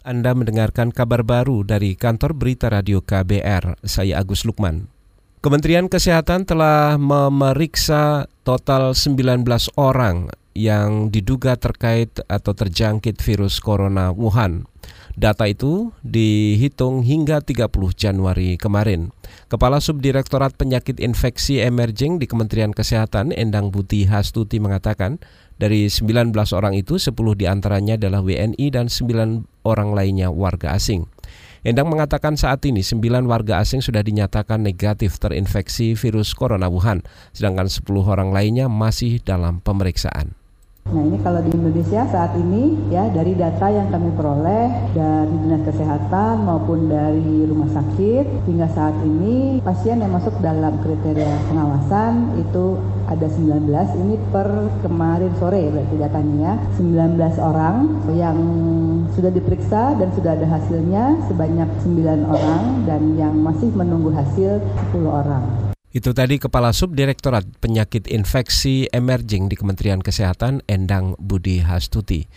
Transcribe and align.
Anda 0.00 0.32
mendengarkan 0.32 0.96
kabar 0.96 1.20
baru 1.20 1.60
dari 1.60 1.92
kantor 1.92 2.32
berita 2.32 2.72
radio 2.72 3.04
KBR. 3.04 3.84
Saya 3.84 4.16
Agus 4.16 4.48
Lukman. 4.48 4.88
Kementerian 5.44 5.92
Kesehatan 5.92 6.48
telah 6.48 6.96
memeriksa 6.96 8.24
total 8.40 8.96
19 8.96 9.44
orang 9.76 10.32
yang 10.56 11.12
diduga 11.12 11.60
terkait 11.60 12.16
atau 12.32 12.56
terjangkit 12.56 13.20
virus 13.20 13.60
corona 13.60 14.08
Wuhan. 14.08 14.64
Data 15.20 15.44
itu 15.44 15.92
dihitung 16.00 17.04
hingga 17.04 17.44
30 17.44 17.68
Januari 17.92 18.56
kemarin. 18.56 19.12
Kepala 19.52 19.84
Subdirektorat 19.84 20.56
Penyakit 20.56 20.96
Infeksi 20.96 21.60
Emerging 21.60 22.16
di 22.16 22.24
Kementerian 22.24 22.72
Kesehatan 22.72 23.36
Endang 23.36 23.68
Buti 23.68 24.08
Hastuti 24.08 24.64
mengatakan 24.64 25.20
dari 25.60 25.92
19 25.92 26.32
orang 26.56 26.72
itu 26.72 26.96
10 26.96 27.12
di 27.36 27.44
antaranya 27.44 28.00
adalah 28.00 28.24
WNI 28.24 28.66
dan 28.72 28.88
9 28.88 29.49
orang 29.70 29.94
lainnya 29.94 30.34
warga 30.34 30.74
asing. 30.74 31.06
Endang 31.60 31.92
mengatakan 31.92 32.40
saat 32.40 32.64
ini 32.64 32.80
9 32.80 33.28
warga 33.28 33.60
asing 33.60 33.84
sudah 33.84 34.00
dinyatakan 34.00 34.64
negatif 34.64 35.20
terinfeksi 35.20 35.92
virus 35.92 36.32
corona 36.32 36.72
Wuhan, 36.72 37.04
sedangkan 37.36 37.68
10 37.68 37.84
orang 38.00 38.32
lainnya 38.32 38.66
masih 38.66 39.20
dalam 39.20 39.60
pemeriksaan. 39.60 40.40
Nah 40.88 41.04
ini 41.06 41.20
kalau 41.20 41.44
di 41.44 41.52
Indonesia 41.52 42.02
saat 42.08 42.32
ini 42.40 42.74
ya 42.88 43.12
dari 43.12 43.36
data 43.36 43.68
yang 43.68 43.92
kami 43.92 44.10
peroleh 44.16 44.72
dari 44.96 45.34
dinas 45.44 45.62
kesehatan 45.68 46.48
maupun 46.48 46.88
dari 46.88 47.46
rumah 47.46 47.68
sakit 47.68 48.48
hingga 48.48 48.66
saat 48.72 48.96
ini 49.04 49.60
pasien 49.60 50.00
yang 50.00 50.10
masuk 50.10 50.32
dalam 50.40 50.80
kriteria 50.80 51.30
pengawasan 51.52 52.40
itu 52.40 52.80
ada 53.06 53.26
19 53.28 53.70
ini 54.02 54.14
per 54.32 54.48
kemarin 54.82 55.30
sore 55.38 55.68
berarti 55.68 55.94
datanya 56.00 56.36
ya 56.40 56.54
19 56.80 57.38
orang 57.38 57.76
yang 58.16 58.38
sudah 59.14 59.30
diperiksa 59.34 59.98
dan 59.98 60.08
sudah 60.14 60.38
ada 60.38 60.46
hasilnya 60.46 61.18
sebanyak 61.26 61.68
9 61.82 62.26
orang 62.26 62.62
dan 62.86 63.02
yang 63.18 63.34
masih 63.38 63.70
menunggu 63.74 64.14
hasil 64.14 64.62
10 64.94 65.06
orang. 65.06 65.44
Itu 65.90 66.14
tadi 66.14 66.38
Kepala 66.38 66.70
Subdirektorat 66.70 67.58
Penyakit 67.58 68.06
Infeksi 68.06 68.86
Emerging 68.94 69.50
di 69.50 69.58
Kementerian 69.58 69.98
Kesehatan 69.98 70.62
Endang 70.70 71.18
Budi 71.18 71.66
Hastuti. 71.66 72.30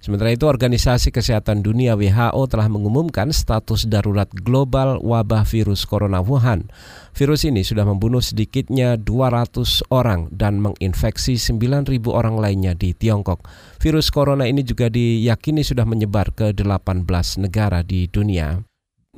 Sementara 0.00 0.32
itu, 0.32 0.48
Organisasi 0.48 1.12
Kesehatan 1.12 1.60
Dunia 1.60 1.92
WHO 1.92 2.48
telah 2.48 2.72
mengumumkan 2.72 3.36
status 3.36 3.84
darurat 3.84 4.32
global 4.32 4.96
wabah 5.04 5.44
virus 5.44 5.84
corona 5.84 6.24
Wuhan. 6.24 6.72
Virus 7.12 7.44
ini 7.44 7.60
sudah 7.60 7.84
membunuh 7.84 8.24
sedikitnya 8.24 8.96
200 8.96 9.84
orang 9.92 10.32
dan 10.32 10.56
menginfeksi 10.64 11.36
9.000 11.36 12.00
orang 12.08 12.40
lainnya 12.40 12.72
di 12.72 12.96
Tiongkok. 12.96 13.44
Virus 13.76 14.08
corona 14.08 14.48
ini 14.48 14.64
juga 14.64 14.88
diyakini 14.88 15.60
sudah 15.60 15.84
menyebar 15.84 16.32
ke 16.32 16.56
18 16.56 17.04
negara 17.36 17.84
di 17.84 18.08
dunia. 18.08 18.69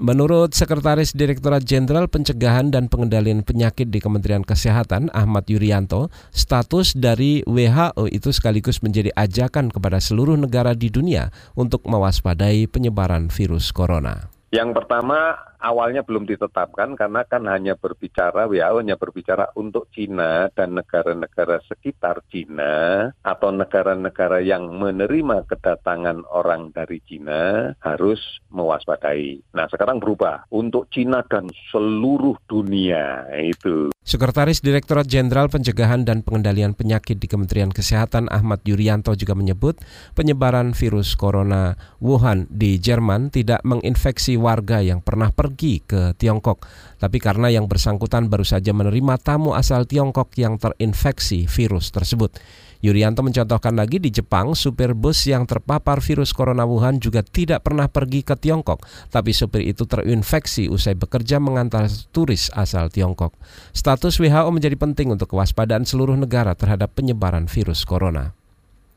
Menurut 0.02 0.50
Sekretaris 0.50 1.14
Direktorat 1.14 1.62
Jenderal 1.62 2.10
Pencegahan 2.10 2.74
dan 2.74 2.90
Pengendalian 2.90 3.46
Penyakit 3.46 3.86
di 3.86 4.02
Kementerian 4.02 4.42
Kesehatan 4.42 5.14
Ahmad 5.14 5.46
Yuryanto, 5.46 6.10
status 6.34 6.98
dari 6.98 7.46
WHO 7.46 8.10
itu 8.10 8.34
sekaligus 8.34 8.82
menjadi 8.82 9.14
ajakan 9.14 9.70
kepada 9.70 10.02
seluruh 10.02 10.34
negara 10.34 10.74
di 10.74 10.90
dunia 10.90 11.30
untuk 11.54 11.86
mewaspadai 11.86 12.66
penyebaran 12.66 13.30
virus 13.30 13.70
corona. 13.70 14.26
Yang 14.50 14.82
pertama, 14.82 15.38
awalnya 15.62 16.02
belum 16.02 16.26
ditetapkan 16.26 16.98
karena 16.98 17.22
kan 17.22 17.46
hanya 17.46 17.78
berbicara 17.78 18.50
WHO 18.50 18.82
hanya 18.82 18.98
berbicara 18.98 19.54
untuk 19.54 19.86
Cina 19.94 20.50
dan 20.50 20.74
negara-negara 20.74 21.62
sekitar 21.70 22.26
Cina 22.26 23.08
atau 23.22 23.54
negara-negara 23.54 24.42
yang 24.42 24.66
menerima 24.74 25.46
kedatangan 25.46 26.26
orang 26.26 26.74
dari 26.74 26.98
Cina 27.06 27.72
harus 27.78 28.18
mewaspadai. 28.50 29.38
Nah, 29.54 29.70
sekarang 29.70 30.02
berubah 30.02 30.50
untuk 30.50 30.90
Cina 30.90 31.22
dan 31.30 31.46
seluruh 31.70 32.34
dunia 32.50 33.30
itu. 33.38 33.94
Sekretaris 34.02 34.58
Direktorat 34.58 35.06
Jenderal 35.06 35.46
Pencegahan 35.46 36.02
dan 36.02 36.26
Pengendalian 36.26 36.74
Penyakit 36.74 37.22
di 37.22 37.30
Kementerian 37.30 37.70
Kesehatan 37.70 38.26
Ahmad 38.34 38.66
Yuryanto 38.66 39.14
juga 39.14 39.38
menyebut 39.38 39.78
penyebaran 40.18 40.74
virus 40.74 41.14
corona 41.14 41.78
Wuhan 42.02 42.50
di 42.50 42.82
Jerman 42.82 43.30
tidak 43.30 43.62
menginfeksi 43.62 44.34
warga 44.34 44.82
yang 44.82 44.98
pernah 44.98 45.30
pergi 45.30 45.51
pergi 45.52 45.84
ke 45.84 46.16
Tiongkok. 46.16 46.64
Tapi 46.96 47.20
karena 47.20 47.52
yang 47.52 47.68
bersangkutan 47.68 48.32
baru 48.32 48.40
saja 48.40 48.72
menerima 48.72 49.20
tamu 49.20 49.52
asal 49.52 49.84
Tiongkok 49.84 50.32
yang 50.40 50.56
terinfeksi 50.56 51.44
virus 51.44 51.92
tersebut. 51.92 52.40
Yurianto 52.80 53.22
mencontohkan 53.22 53.76
lagi 53.76 54.00
di 54.02 54.10
Jepang, 54.10 54.56
supir 54.58 54.96
bus 54.96 55.28
yang 55.28 55.46
terpapar 55.46 56.02
virus 56.02 56.34
corona 56.34 56.64
Wuhan 56.66 56.98
juga 56.98 57.22
tidak 57.22 57.68
pernah 57.68 57.86
pergi 57.86 58.24
ke 58.24 58.34
Tiongkok, 58.34 58.82
tapi 59.12 59.30
supir 59.30 59.68
itu 59.68 59.86
terinfeksi 59.86 60.66
usai 60.66 60.98
bekerja 60.98 61.38
mengantar 61.38 61.86
turis 62.10 62.50
asal 62.56 62.88
Tiongkok. 62.88 63.36
Status 63.70 64.18
WHO 64.18 64.50
menjadi 64.50 64.74
penting 64.74 65.14
untuk 65.14 65.30
kewaspadaan 65.30 65.86
seluruh 65.86 66.18
negara 66.18 66.56
terhadap 66.58 66.96
penyebaran 66.96 67.46
virus 67.46 67.86
corona. 67.86 68.41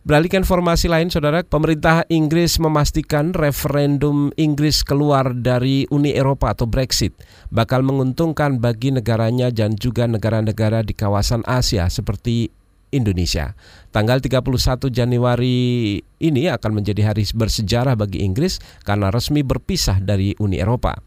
Beralih 0.06 0.30
ke 0.30 0.38
informasi 0.38 0.86
lain, 0.86 1.10
saudara, 1.10 1.42
pemerintah 1.42 2.06
Inggris 2.14 2.62
memastikan 2.62 3.34
referendum 3.34 4.30
Inggris 4.38 4.86
keluar 4.86 5.34
dari 5.34 5.90
Uni 5.90 6.14
Eropa 6.14 6.54
atau 6.54 6.70
Brexit 6.70 7.18
bakal 7.50 7.82
menguntungkan 7.82 8.62
bagi 8.62 8.94
negaranya 8.94 9.50
dan 9.50 9.74
juga 9.74 10.06
negara-negara 10.06 10.86
di 10.86 10.94
kawasan 10.94 11.42
Asia 11.50 11.90
seperti 11.90 12.54
Indonesia. 12.94 13.58
Tanggal 13.90 14.22
31 14.22 14.94
Januari 14.94 15.98
ini 16.22 16.54
akan 16.54 16.72
menjadi 16.86 17.10
hari 17.10 17.26
bersejarah 17.26 17.98
bagi 17.98 18.22
Inggris 18.22 18.62
karena 18.86 19.10
resmi 19.10 19.42
berpisah 19.42 20.06
dari 20.06 20.38
Uni 20.38 20.62
Eropa. 20.62 21.02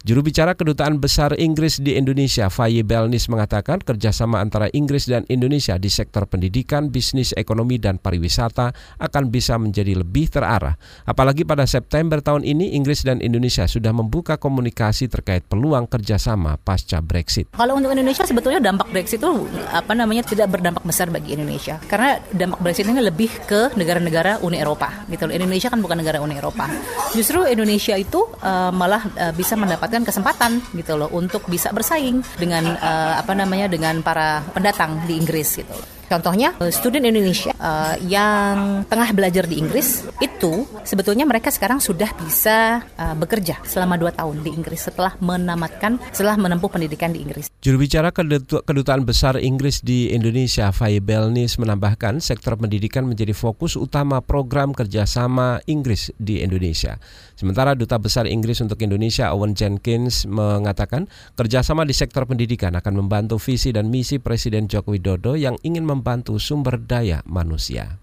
Juru 0.00 0.24
bicara 0.24 0.56
Kedutaan 0.56 0.96
Besar 0.96 1.36
Inggris 1.36 1.76
di 1.76 1.92
Indonesia, 1.92 2.48
Faye 2.48 2.80
Belnis 2.80 3.28
mengatakan 3.28 3.84
kerjasama 3.84 4.40
antara 4.40 4.72
Inggris 4.72 5.04
dan 5.04 5.28
Indonesia 5.28 5.76
di 5.76 5.92
sektor 5.92 6.24
pendidikan, 6.24 6.88
bisnis, 6.88 7.36
ekonomi, 7.36 7.76
dan 7.76 8.00
pariwisata 8.00 8.72
akan 8.96 9.28
bisa 9.28 9.60
menjadi 9.60 10.00
lebih 10.00 10.32
terarah. 10.32 10.80
Apalagi 11.04 11.44
pada 11.44 11.68
September 11.68 12.24
tahun 12.24 12.48
ini, 12.48 12.72
Inggris 12.80 13.04
dan 13.04 13.20
Indonesia 13.20 13.68
sudah 13.68 13.92
membuka 13.92 14.40
komunikasi 14.40 15.12
terkait 15.12 15.44
peluang 15.44 15.84
kerjasama 15.84 16.56
pasca 16.56 17.04
Brexit. 17.04 17.52
Kalau 17.52 17.76
untuk 17.76 17.92
Indonesia 17.92 18.24
sebetulnya 18.24 18.64
dampak 18.64 18.88
Brexit 18.88 19.20
itu 19.20 19.52
apa 19.68 19.92
namanya 19.92 20.24
tidak 20.24 20.48
berdampak 20.48 20.80
besar 20.80 21.12
bagi 21.12 21.36
Indonesia, 21.36 21.76
karena 21.84 22.24
dampak 22.32 22.64
Brexit 22.64 22.88
ini 22.88 23.04
lebih 23.04 23.28
ke 23.44 23.76
negara-negara 23.76 24.40
Uni 24.40 24.64
Eropa. 24.64 25.04
Gitu 25.12 25.28
Indonesia 25.28 25.68
kan 25.68 25.84
bukan 25.84 26.00
negara 26.00 26.24
Uni 26.24 26.40
Eropa. 26.40 26.72
Justru 27.12 27.44
Indonesia 27.44 28.00
itu 28.00 28.24
uh, 28.40 28.72
malah 28.72 29.04
uh, 29.20 29.36
bisa 29.36 29.60
mendapat 29.60 29.89
mendapatkan 29.90 30.06
kesempatan 30.06 30.52
gitu 30.78 30.94
loh 30.94 31.10
untuk 31.10 31.50
bisa 31.50 31.74
bersaing 31.74 32.22
dengan 32.38 32.78
uh, 32.78 33.18
apa 33.18 33.34
namanya 33.34 33.66
dengan 33.66 33.98
para 34.06 34.38
pendatang 34.54 35.02
di 35.10 35.18
Inggris 35.18 35.58
gitu. 35.58 35.99
Contohnya, 36.10 36.58
eh, 36.58 36.74
student 36.74 37.06
Indonesia 37.06 37.54
uh, 37.54 37.94
yang 38.02 38.82
tengah 38.90 39.14
belajar 39.14 39.46
di 39.46 39.62
Inggris 39.62 40.02
itu 40.18 40.66
sebetulnya 40.82 41.22
mereka 41.22 41.54
sekarang 41.54 41.78
sudah 41.78 42.10
bisa 42.18 42.82
uh, 42.98 43.14
bekerja 43.14 43.62
selama 43.62 43.94
dua 43.94 44.10
tahun 44.10 44.42
di 44.42 44.50
Inggris 44.50 44.90
setelah 44.90 45.14
menamatkan, 45.22 46.02
setelah 46.10 46.34
menempuh 46.34 46.66
pendidikan 46.66 47.14
di 47.14 47.22
Inggris. 47.22 47.46
Juru 47.62 47.86
bicara 47.86 48.10
Kedutaan 48.10 49.06
Besar 49.06 49.38
Inggris 49.38 49.86
di 49.86 50.10
Indonesia, 50.10 50.74
Faye 50.74 50.98
Belnis, 50.98 51.62
menambahkan 51.62 52.18
sektor 52.18 52.58
pendidikan 52.58 53.06
menjadi 53.06 53.30
fokus 53.30 53.78
utama 53.78 54.18
program 54.18 54.74
kerjasama 54.74 55.62
Inggris 55.70 56.10
di 56.18 56.42
Indonesia. 56.42 56.98
Sementara 57.38 57.78
Duta 57.78 58.02
Besar 58.02 58.26
Inggris 58.26 58.58
untuk 58.58 58.82
Indonesia, 58.82 59.30
Owen 59.30 59.54
Jenkins, 59.54 60.26
mengatakan 60.26 61.06
kerjasama 61.38 61.86
di 61.86 61.94
sektor 61.94 62.26
pendidikan 62.26 62.74
akan 62.74 62.98
membantu 62.98 63.38
visi 63.38 63.70
dan 63.70 63.94
misi 63.94 64.18
Presiden 64.18 64.66
Joko 64.66 64.90
Widodo 64.90 65.38
yang 65.38 65.54
ingin 65.62 65.86
mem 65.86 65.99
membantu 66.00 66.40
sumber 66.40 66.80
daya 66.80 67.20
manusia. 67.28 68.00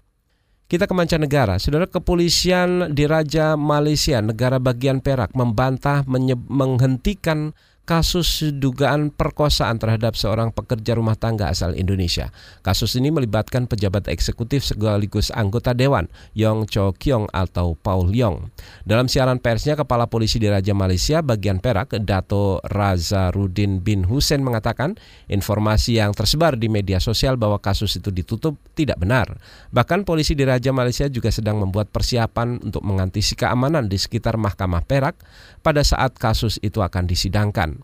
Kita 0.70 0.86
ke 0.86 0.94
mancanegara, 0.94 1.58
saudara 1.58 1.90
kepolisian 1.90 2.94
di 2.94 3.08
Raja 3.08 3.58
Malaysia, 3.58 4.22
negara 4.22 4.62
bagian 4.62 5.02
Perak, 5.02 5.34
membantah 5.34 6.06
menghentikan 6.06 7.56
kasus 7.88 8.44
dugaan 8.60 9.08
perkosaan 9.08 9.80
terhadap 9.80 10.12
seorang 10.12 10.52
pekerja 10.52 10.92
rumah 10.92 11.16
tangga 11.16 11.48
asal 11.48 11.72
Indonesia. 11.72 12.28
Kasus 12.60 13.00
ini 13.00 13.08
melibatkan 13.08 13.64
pejabat 13.64 14.12
eksekutif 14.12 14.60
sekaligus 14.60 15.32
anggota 15.32 15.72
dewan 15.72 16.12
Yong 16.36 16.68
Cho 16.68 16.92
Kyong 16.92 17.32
atau 17.32 17.80
Paul 17.80 18.12
Yong. 18.12 18.52
Dalam 18.84 19.08
siaran 19.08 19.40
persnya, 19.40 19.72
Kepala 19.72 20.04
Polisi 20.04 20.36
di 20.36 20.52
Raja 20.52 20.76
Malaysia 20.76 21.24
bagian 21.24 21.64
Perak, 21.64 21.96
Dato 22.04 22.60
Razarudin 22.68 23.80
bin 23.80 24.04
Hussein 24.04 24.44
mengatakan 24.44 25.00
informasi 25.32 25.96
yang 25.96 26.12
tersebar 26.12 26.60
di 26.60 26.68
media 26.68 27.00
sosial 27.00 27.40
bahwa 27.40 27.56
kasus 27.56 27.96
itu 27.96 28.12
ditutup 28.12 28.60
tidak 28.76 29.00
benar. 29.00 29.40
Bahkan 29.72 30.04
polisi 30.04 30.36
di 30.36 30.44
Raja 30.44 30.76
Malaysia 30.76 31.08
juga 31.08 31.32
sedang 31.32 31.64
membuat 31.64 31.88
persiapan 31.88 32.60
untuk 32.60 32.84
mengantisipasi 32.84 33.38
keamanan 33.38 33.86
di 33.88 33.96
sekitar 33.96 34.36
Mahkamah 34.36 34.84
Perak 34.84 35.16
pada 35.64 35.80
saat 35.80 36.18
kasus 36.18 36.60
itu 36.60 36.84
akan 36.84 37.06
disidangkan. 37.06 37.77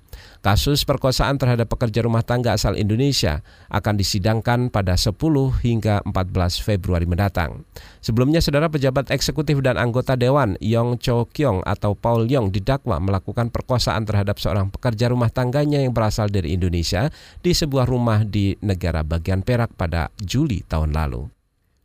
Kasus 0.44 0.84
perkosaan 0.84 1.40
terhadap 1.40 1.72
pekerja 1.72 2.04
rumah 2.04 2.20
tangga 2.20 2.52
asal 2.52 2.76
Indonesia 2.76 3.40
akan 3.72 3.96
disidangkan 3.96 4.68
pada 4.68 4.94
10 4.94 5.16
hingga 5.64 6.04
14 6.04 6.60
Februari 6.60 7.08
mendatang. 7.08 7.64
Sebelumnya, 8.04 8.44
saudara 8.44 8.68
pejabat 8.68 9.08
eksekutif 9.08 9.64
dan 9.64 9.80
anggota 9.80 10.14
Dewan 10.20 10.60
Yong 10.60 11.00
Cho 11.00 11.24
Kyong 11.32 11.64
atau 11.64 11.96
Paul 11.96 12.28
Yong 12.28 12.52
didakwa 12.52 13.00
melakukan 13.00 13.48
perkosaan 13.48 14.04
terhadap 14.04 14.36
seorang 14.36 14.68
pekerja 14.68 15.08
rumah 15.08 15.32
tangganya 15.32 15.80
yang 15.80 15.96
berasal 15.96 16.28
dari 16.28 16.52
Indonesia 16.52 17.08
di 17.40 17.56
sebuah 17.56 17.88
rumah 17.88 18.22
di 18.24 18.56
negara 18.60 19.00
bagian 19.00 19.40
Perak 19.40 19.72
pada 19.76 20.12
Juli 20.20 20.60
tahun 20.64 20.92
lalu. 20.92 21.28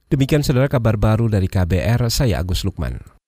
Demikian 0.10 0.42
saudara 0.42 0.66
kabar 0.66 0.98
baru 0.98 1.30
dari 1.30 1.46
KBR, 1.46 2.10
saya 2.10 2.42
Agus 2.42 2.66
Lukman. 2.66 3.19